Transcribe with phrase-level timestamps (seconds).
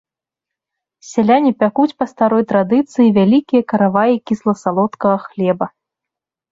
[1.09, 5.65] Сяляне пякуць па старой традыцыі вялікія караваі кісла-салодкага хлеба.